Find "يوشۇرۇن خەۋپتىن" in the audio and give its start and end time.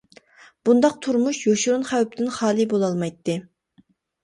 1.49-2.33